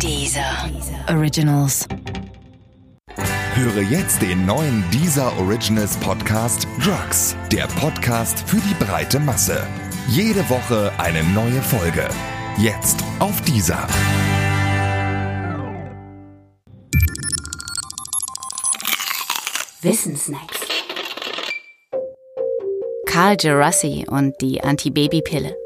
[0.00, 0.70] Dieser
[1.08, 1.86] Originals.
[3.54, 9.66] Höre jetzt den neuen Deezer Originals Podcast Drugs, der Podcast für die breite Masse.
[10.08, 12.08] Jede Woche eine neue Folge.
[12.58, 13.86] Jetzt auf Deezer.
[19.82, 20.60] Wissensnacks.
[23.06, 25.56] Carl Gerassi und die Antibabypille.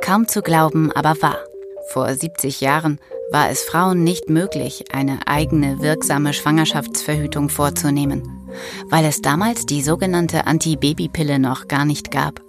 [0.00, 1.44] Kaum zu glauben, aber wahr.
[1.92, 2.98] Vor 70 Jahren
[3.32, 8.48] war es Frauen nicht möglich, eine eigene wirksame Schwangerschaftsverhütung vorzunehmen,
[8.88, 12.40] weil es damals die sogenannte Antibabypille noch gar nicht gab.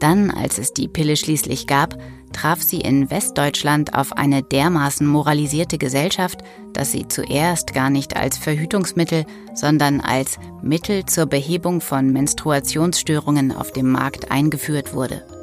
[0.00, 1.98] Dann, als es die Pille schließlich gab,
[2.32, 6.40] traf sie in Westdeutschland auf eine dermaßen moralisierte Gesellschaft,
[6.72, 13.70] dass sie zuerst gar nicht als Verhütungsmittel, sondern als Mittel zur Behebung von Menstruationsstörungen auf
[13.70, 15.37] dem Markt eingeführt wurde.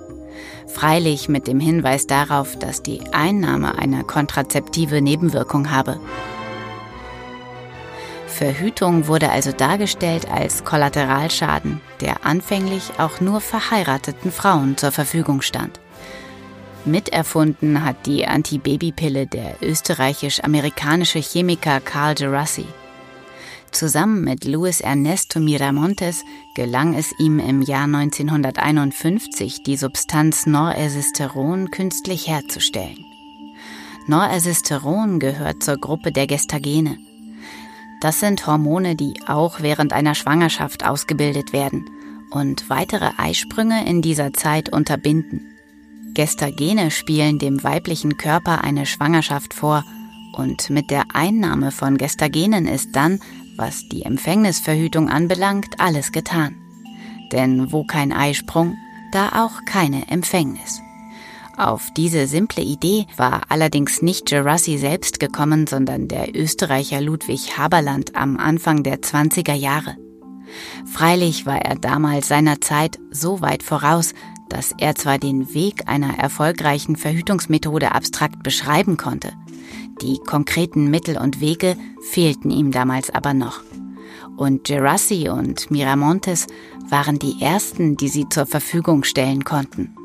[0.68, 6.00] Freilich mit dem Hinweis darauf, dass die Einnahme einer kontrazeptive Nebenwirkung habe.
[8.28, 15.80] Verhütung wurde also dargestellt als Kollateralschaden, der anfänglich auch nur verheirateten Frauen zur Verfügung stand.
[16.84, 22.66] Miterfunden hat die Antibabypille der österreichisch-amerikanische Chemiker Carl Gerassi.
[23.76, 26.24] Zusammen mit Luis Ernesto Miramontes
[26.54, 33.04] gelang es ihm im Jahr 1951, die Substanz Noresisteron künstlich herzustellen.
[34.08, 36.98] Noresisteron gehört zur Gruppe der Gestagene.
[38.00, 41.90] Das sind Hormone, die auch während einer Schwangerschaft ausgebildet werden
[42.32, 45.42] und weitere Eisprünge in dieser Zeit unterbinden.
[46.14, 49.84] Gestagene spielen dem weiblichen Körper eine Schwangerschaft vor
[50.32, 53.20] und mit der Einnahme von Gestagenen ist dann,
[53.58, 56.56] was die Empfängnisverhütung anbelangt, alles getan.
[57.32, 58.76] Denn wo kein Eisprung,
[59.12, 60.82] da auch keine Empfängnis.
[61.58, 68.16] Auf diese simple Idee war allerdings nicht Gerassi selbst gekommen, sondern der Österreicher Ludwig Haberland
[68.16, 69.96] am Anfang der 20er Jahre.
[70.86, 74.14] Freilich war er damals seiner Zeit so weit voraus,
[74.50, 79.34] dass er zwar den Weg einer erfolgreichen Verhütungsmethode abstrakt beschreiben konnte,
[80.02, 83.62] die konkreten Mittel und Wege fehlten ihm damals aber noch.
[84.38, 86.48] Und Gerassi und Miramontes
[86.90, 89.96] waren die ersten, die sie zur Verfügung stellen konnten.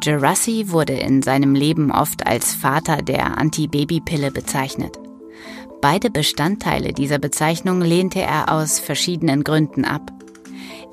[0.00, 4.98] Gerassi wurde in seinem Leben oft als Vater der Antibabypille bezeichnet.
[5.80, 10.12] Beide Bestandteile dieser Bezeichnung lehnte er aus verschiedenen Gründen ab.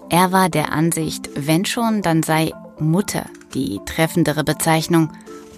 [0.09, 5.11] Er war der Ansicht, wenn schon, dann sei Mutter die treffendere Bezeichnung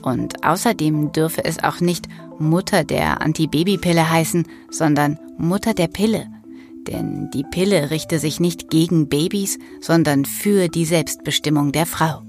[0.07, 2.07] und außerdem dürfe es auch nicht
[2.40, 6.28] Mutter der Antibabypille heißen, sondern Mutter der Pille.
[6.88, 12.22] Denn die Pille richte sich nicht gegen Babys, sondern für die Selbstbestimmung der Frau.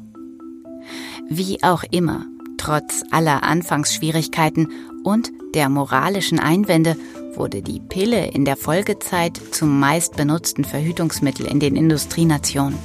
[1.28, 4.68] Wie auch immer, trotz aller Anfangsschwierigkeiten
[5.04, 6.96] und der moralischen Einwände
[7.34, 12.78] wurde die Pille in der Folgezeit zum meist benutzten Verhütungsmittel in den Industrienationen.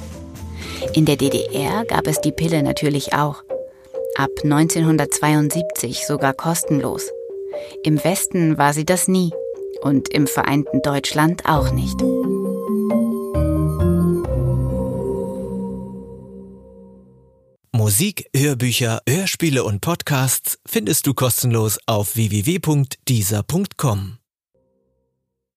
[0.92, 3.42] In der DDR gab es die Pille natürlich auch.
[4.16, 7.10] Ab 1972 sogar kostenlos.
[7.82, 9.32] Im Westen war sie das nie
[9.82, 12.00] und im vereinten Deutschland auch nicht.
[17.72, 24.18] Musik, Hörbücher, Hörspiele und Podcasts findest du kostenlos auf www.dieser.com.